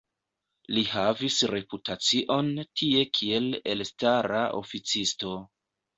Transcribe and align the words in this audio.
Li 0.77 0.83
havis 0.93 1.35
reputacion 1.51 2.49
tie 2.81 3.05
kiel 3.19 3.53
elstara 3.75 4.45
oficisto. 4.65 5.37